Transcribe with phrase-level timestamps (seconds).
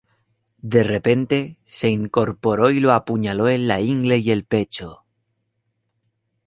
[0.63, 5.03] De repente, se incorporó y lo apuñaló en la ingle y el pecho.